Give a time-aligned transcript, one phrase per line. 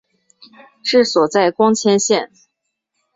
[0.81, 2.31] 治所在光迁县。